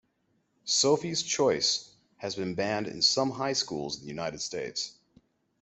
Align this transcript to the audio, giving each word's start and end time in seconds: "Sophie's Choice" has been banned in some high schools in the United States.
"Sophie's 0.65 1.21
Choice" 1.21 1.91
has 2.17 2.33
been 2.33 2.55
banned 2.55 2.87
in 2.87 3.03
some 3.03 3.29
high 3.29 3.53
schools 3.53 3.97
in 3.99 4.01
the 4.01 4.07
United 4.07 4.41
States. 4.41 4.93